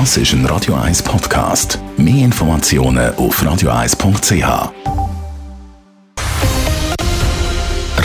Das 0.00 0.16
ist 0.16 0.32
ein 0.32 0.44
Radio 0.46 0.74
1 0.74 1.04
Podcast. 1.04 1.78
Mehr 1.96 2.24
Informationen 2.24 3.14
auf 3.14 3.40
radio1.ch. 3.40 4.72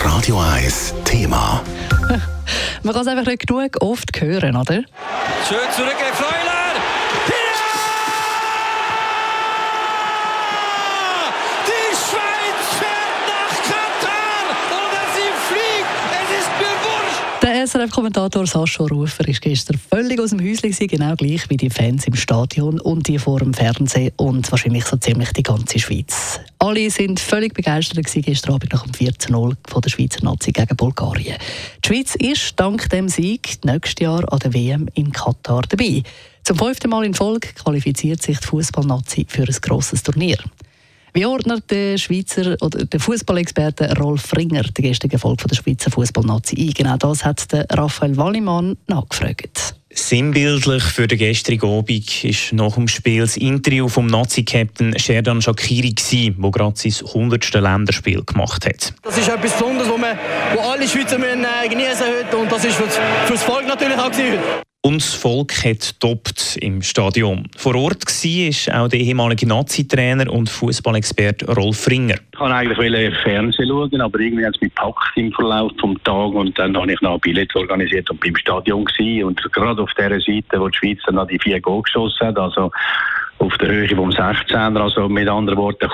Radio 0.06 0.40
1 0.40 0.94
Thema. 1.04 1.64
Man 2.84 2.94
kann 2.94 3.02
es 3.02 3.08
einfach 3.08 3.26
nicht 3.26 3.48
genug 3.48 3.72
oft 3.82 4.22
hören, 4.22 4.56
oder? 4.56 4.84
Schön 5.48 5.58
zurück, 5.76 5.96
Freuler! 6.14 6.76
Die 11.66 11.96
Schweiz 11.96 12.62
fährt 12.78 13.22
nach 13.26 13.56
Katar 13.66 14.46
oder 14.70 15.02
sie 15.16 15.32
fliegt. 15.48 15.90
Es 16.22 16.30
ist 16.38 16.52
mir 16.60 16.76
wurscht. 16.86 17.42
Der 17.42 17.59
SRF-Kommentator 17.70 18.48
Sascha 18.48 18.84
Rufer 18.86 19.28
ist 19.28 19.42
gestern 19.42 19.78
völlig 19.78 20.20
aus 20.20 20.32
dem 20.32 20.40
Häuschen, 20.40 20.88
genau 20.88 21.16
gleich 21.16 21.48
wie 21.52 21.58
die 21.58 21.70
Fans 21.70 22.08
im 22.08 22.16
Stadion 22.16 22.80
und 22.80 23.08
die 23.08 23.20
vor 23.20 23.38
dem 23.38 23.54
Fernsehen 23.54 24.12
und 24.18 24.52
wahrscheinlich 24.52 24.86
so 24.86 24.98
ziemlich 24.98 25.32
die 25.34 25.44
ganze 25.44 25.78
Schweiz. 25.78 26.40
Alle 26.58 26.90
sind 26.90 27.20
völlig 27.20 27.54
begeistert 27.54 28.12
gestern 28.12 28.56
Abend 28.56 28.74
nach 28.74 28.88
dem 28.88 28.94
14-0 28.94 29.54
von 29.68 29.82
der 29.84 29.90
Schweizer 29.92 30.24
Nazi 30.24 30.52
gegen 30.52 30.76
Bulgarien. 30.76 31.38
Die 31.86 31.88
Schweiz 31.88 32.16
ist 32.16 32.60
dank 32.60 32.90
dem 32.90 33.08
Sieg 33.08 33.64
nächstes 33.64 34.04
Jahr 34.04 34.34
an 34.34 34.40
der 34.40 34.52
WM 34.56 34.90
in 34.96 35.12
Katar 35.12 35.62
dabei. 35.70 36.02
Zum 36.44 36.58
fünften 36.58 36.90
Mal 36.90 37.06
in 37.06 37.14
Folge 37.14 37.50
qualifiziert 37.50 38.24
sich 38.24 38.40
die 38.40 38.48
Fußballnazi 38.48 39.28
für 39.30 39.44
ein 39.44 39.56
grosses 39.62 40.02
Turnier. 40.02 40.40
Wie 41.14 41.26
ordnet 41.26 41.70
der 41.72 41.98
Schweizer 41.98 42.56
oder 42.62 42.86
der 42.86 43.00
Fußballexperte 43.00 43.98
Rolf 43.98 44.36
Ringer 44.36 44.64
den 44.64 44.86
gestrigen 44.86 45.14
Erfolg 45.14 45.40
der 45.48 45.56
Schweizer 45.56 45.92
Fußballnazi 45.92 46.56
ein? 46.56 46.74
Genau 46.74 46.98
das 46.98 47.26
hat 47.26 47.52
der 47.52 47.66
Raphael 47.72 48.16
Wallimann 48.18 48.78
nachgefragt. 48.88 49.76
Sinnbildlich 49.92 50.84
für 50.84 51.08
den 51.08 51.18
gestrigen 51.18 51.68
Abend 51.68 52.24
ist 52.24 52.54
nach 52.54 52.76
dem 52.76 52.88
Spiel 52.88 53.22
das 53.22 53.38
Interview 53.38 53.88
vom 53.88 54.06
Nazi-Captain 54.06 54.98
Sherdan 55.00 55.42
Shakiri, 55.42 55.96
der 55.96 56.52
gerade 56.52 56.78
sein 56.78 56.94
100. 57.08 57.54
Länderspiel 57.56 58.24
gemacht 58.24 58.68
hat. 58.68 58.94
Das 59.02 59.18
ist 59.18 59.28
etwas 59.28 59.54
Besonderes, 59.54 59.90
wo, 59.90 59.98
wir, 59.98 60.18
wo 60.54 60.60
alle 60.62 60.88
Schweizer 60.88 61.18
müssen, 61.18 61.44
äh, 61.44 61.68
genießen 61.68 62.06
heute 62.06 62.38
und 62.38 62.52
das 62.52 62.66
ist 62.66 62.76
für 62.76 62.84
das, 62.84 62.98
für 63.26 63.34
das 63.34 63.44
Volk 63.44 63.68
natürlich 63.68 63.98
auch 63.98 64.12
gewesen. 64.12 64.38
Und 64.82 65.02
das 65.02 65.14
Volk 65.14 65.52
hat 65.66 66.00
toppt 66.00 66.58
im 66.62 66.82
Stadion. 66.82 67.50
Vor 67.58 67.76
Ort 67.76 68.06
war 68.06 68.82
auch 68.82 68.88
der 68.88 69.00
ehemalige 69.02 69.46
Nazi-Trainer 69.46 70.32
und 70.32 70.50
Fußballexperte 70.50 71.54
Rolf 71.54 71.90
Ringer. 71.90 72.16
Ich 72.32 72.40
wollte 72.40 72.56
eigentlich 72.56 73.14
Fernsehen 73.18 73.68
schauen, 73.68 74.00
aber 74.00 74.20
irgendwie 74.22 74.46
hat 74.46 74.56
es 74.56 74.62
mich 74.62 74.74
gepackt 74.74 75.18
im 75.18 75.34
Verlauf 75.34 75.74
des 75.74 76.04
Tages 76.06 76.34
und 76.34 76.58
dann 76.58 76.78
habe 76.78 76.94
ich 76.94 77.02
noch 77.02 77.16
ein 77.16 77.20
Billett 77.20 77.54
organisiert 77.58 78.10
und 78.10 78.22
beim 78.22 78.38
Stadion 78.38 78.86
gewesen. 78.86 79.26
und 79.26 79.44
gerade 79.52 79.82
auf 79.82 79.94
der 79.98 80.12
Seite, 80.22 80.62
wo 80.62 80.70
die 80.70 80.78
Schweiz 80.78 81.00
dann 81.06 81.16
noch 81.16 81.28
die 81.28 81.40
vier 81.40 81.60
Goal 81.60 81.82
geschossen 81.82 82.28
hat, 82.28 82.38
also 82.38 82.72
auf 83.40 83.58
der 83.58 83.68
Höhe 83.68 83.90
vom 83.90 84.12
16er, 84.12 84.82
also 84.82 85.10
mit 85.10 85.28
anderen 85.28 85.58
Worten, 85.58 85.90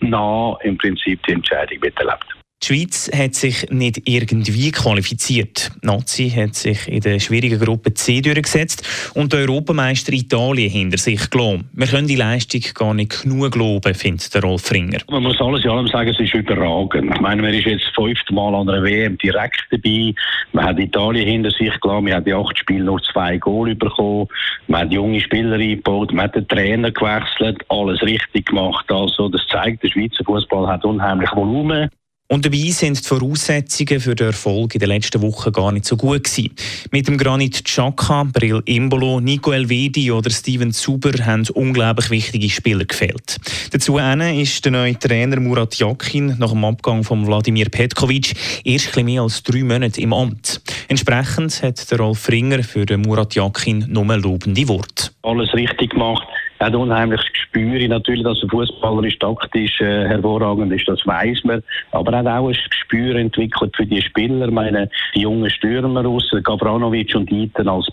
nah 0.00 0.58
im 0.62 0.76
Prinzip 0.76 1.22
die 1.22 1.32
Entscheidung 1.32 1.78
miterlebt. 1.80 2.35
Die 2.62 2.68
Schweiz 2.68 3.10
hat 3.14 3.34
sich 3.34 3.70
nicht 3.70 4.08
irgendwie 4.08 4.72
qualifiziert. 4.72 5.70
Die 5.82 5.86
Nazi 5.86 6.30
hat 6.30 6.54
sich 6.54 6.88
in 6.88 7.00
der 7.00 7.20
schwierigen 7.20 7.60
Gruppe 7.60 7.92
C 7.92 8.22
durchgesetzt 8.22 9.12
und 9.14 9.32
der 9.32 9.40
Europameister 9.40 10.14
Italien 10.14 10.70
hinter 10.70 10.96
sich 10.96 11.28
gelassen. 11.28 11.68
Wir 11.74 11.86
können 11.86 12.08
die 12.08 12.16
Leistung 12.16 12.62
gar 12.74 12.94
nicht 12.94 13.22
genug 13.22 13.54
loben, 13.56 13.94
findet 13.94 14.34
der 14.34 14.42
Rolf 14.42 14.72
Ringer. 14.72 15.00
Man 15.10 15.22
muss 15.22 15.40
alles 15.40 15.64
in 15.64 15.70
allem 15.70 15.86
sagen, 15.88 16.08
es 16.08 16.18
ist 16.18 16.34
überragend. 16.34 17.14
Ich 17.14 17.20
meine, 17.20 17.42
man 17.42 17.52
ist 17.52 17.66
jetzt 17.66 17.92
fünfte 17.94 18.32
Mal 18.32 18.54
an 18.54 18.68
einer 18.70 18.82
WM 18.82 19.18
direkt 19.18 19.62
dabei. 19.70 20.14
Man 20.52 20.64
hat 20.64 20.78
Italien 20.78 21.28
hinter 21.28 21.50
sich 21.50 21.78
gelassen. 21.80 22.04
Man 22.04 22.14
hat 22.14 22.26
die 22.26 22.32
acht 22.32 22.58
Spiele 22.58 22.84
nur 22.84 23.02
zwei 23.02 23.36
Goal 23.36 23.74
bekommen. 23.74 24.28
Man 24.66 24.80
hat 24.80 24.92
junge 24.92 25.20
Spieler 25.20 25.56
eingebaut. 25.56 26.10
Man 26.10 26.24
hat 26.24 26.34
den 26.34 26.48
Trainer 26.48 26.90
gewechselt. 26.90 27.62
Alles 27.68 28.00
richtig 28.02 28.46
gemacht. 28.46 28.90
Also, 28.90 29.28
das 29.28 29.42
zeigt, 29.48 29.82
der 29.82 29.90
Schweizer 29.90 30.24
Fußball 30.24 30.66
hat 30.66 30.86
unheimlich 30.86 31.30
Volumen. 31.36 31.90
Und 32.28 32.44
dabei 32.44 32.70
sind 32.70 32.98
die 32.98 33.06
Voraussetzungen 33.06 34.00
für 34.00 34.16
den 34.16 34.28
Erfolg 34.28 34.74
in 34.74 34.80
den 34.80 34.88
letzten 34.88 35.22
Wochen 35.22 35.52
gar 35.52 35.70
nicht 35.70 35.84
so 35.84 35.96
gut 35.96 36.24
gewesen. 36.24 36.54
Mit 36.90 37.06
dem 37.06 37.18
Granit 37.18 37.64
Xhaka, 37.64 38.24
Brill 38.24 38.62
Imbolo, 38.64 39.20
Nico 39.20 39.52
Elvedi 39.52 40.10
oder 40.10 40.30
Steven 40.30 40.72
Zuber 40.72 41.12
haben 41.24 41.46
unglaublich 41.54 42.10
wichtige 42.10 42.50
Spieler 42.50 42.84
gefehlt. 42.84 43.38
Dazu 43.70 43.98
ist 43.98 44.64
der 44.64 44.72
neue 44.72 44.98
Trainer 44.98 45.38
Murat 45.38 45.76
Yakin 45.76 46.36
nach 46.38 46.50
dem 46.50 46.64
Abgang 46.64 47.04
von 47.04 47.24
Wladimir 47.26 47.68
Petkovic 47.68 48.34
erst 48.64 48.96
mehr 48.96 49.22
als 49.22 49.44
drei 49.44 49.62
Monate 49.62 50.00
im 50.00 50.12
Amt. 50.12 50.60
Entsprechend 50.88 51.62
hat 51.62 51.88
der 51.90 51.98
Rolf 51.98 52.28
Ringer 52.28 52.64
für 52.64 52.86
den 52.86 53.02
Murat 53.02 53.36
Yakin 53.36 53.86
nur 53.88 54.16
lobende 54.16 54.66
Worte. 54.66 55.10
Alles 55.22 55.54
richtig 55.54 55.90
gemacht 55.90 56.26
er 56.58 56.66
hat 56.66 56.74
unheimlich 56.74 57.20
Gespür. 57.32 57.88
Natürlich, 57.88 58.24
dass 58.24 58.42
er 58.42 58.48
fußballerisch 58.48 59.18
taktisch 59.18 59.80
äh, 59.80 60.08
hervorragend 60.08 60.72
ist, 60.72 60.88
das 60.88 61.06
weiß 61.06 61.44
man. 61.44 61.62
Aber 61.92 62.12
er 62.12 62.18
hat 62.18 62.26
auch 62.26 62.48
ein 62.48 62.56
Gespür 62.70 63.16
entwickelt 63.16 63.74
für 63.76 63.86
die 63.86 64.02
Spieler. 64.02 64.50
Meine, 64.50 64.88
die 65.14 65.20
jungen 65.20 65.50
Stürmer 65.50 66.06
aus, 66.06 66.30
Gavranovic 66.42 67.14
und 67.14 67.30
Iten 67.30 67.68
als 67.68 67.90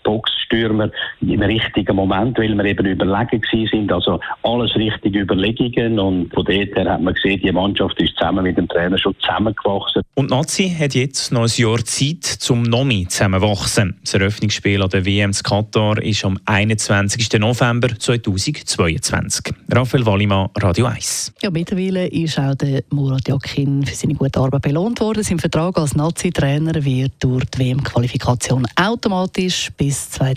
Boxstürmer 0.53 0.89
im 1.21 1.41
richtigen 1.41 1.95
Moment, 1.95 2.37
weil 2.37 2.55
wir 2.55 2.65
eben 2.65 2.85
überlegen 2.85 3.41
sind. 3.71 3.91
Also 3.91 4.19
alles 4.43 4.75
richtige 4.75 5.21
Überlegungen. 5.21 5.99
Und 5.99 6.33
von 6.33 6.45
dort 6.45 6.75
her 6.75 6.89
hat 6.89 7.01
man 7.01 7.13
gesehen, 7.13 7.41
die 7.43 7.51
Mannschaft 7.51 7.99
ist 8.01 8.15
zusammen 8.15 8.43
mit 8.43 8.57
dem 8.57 8.67
Trainer 8.67 8.97
schon 8.97 9.15
zusammengewachsen. 9.19 10.01
Und 10.15 10.29
Nazi 10.29 10.69
hat 10.69 10.93
jetzt 10.93 11.31
noch 11.31 11.43
ein 11.43 11.51
Jahr 11.55 11.83
Zeit, 11.83 12.23
zum 12.23 12.63
Nomi 12.63 13.07
zusammenwachsen. 13.07 13.97
Das 14.01 14.13
Eröffnungsspiel 14.13 14.81
an 14.81 14.89
der 14.89 15.05
WM 15.05 15.31
in 15.31 15.43
Katar 15.43 16.01
ist 16.01 16.23
am 16.25 16.37
21. 16.45 17.39
November 17.39 17.89
2000. 17.97 18.43
2022. 18.63 19.53
Raphael 19.71 20.05
Wallimann, 20.05 20.49
Radio 20.57 20.85
1. 20.85 21.33
Ja, 21.41 21.49
mittlerweile 21.49 22.07
ist 22.07 22.37
auch 22.39 22.55
der 22.55 22.83
Murat 22.89 23.27
Yakin 23.27 23.85
für 23.85 23.95
seine 23.95 24.15
gute 24.15 24.39
Arbeit 24.39 24.61
belohnt 24.61 24.99
worden. 24.99 25.23
Sein 25.23 25.39
Vertrag 25.39 25.77
als 25.77 25.95
Nazi-Trainer 25.95 26.83
wird 26.83 27.13
durch 27.19 27.45
die 27.45 27.59
WM-Qualifikation 27.59 28.65
automatisch 28.75 29.71
bis 29.77 30.09